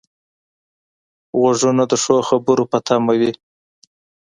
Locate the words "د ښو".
1.91-2.17